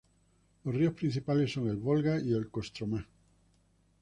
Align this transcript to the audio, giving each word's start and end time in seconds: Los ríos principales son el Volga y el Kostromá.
Los 0.63 0.73
ríos 0.73 0.95
principales 0.95 1.51
son 1.53 1.67
el 1.69 1.75
Volga 1.77 2.19
y 2.19 2.33
el 2.33 2.49
Kostromá. 2.49 3.07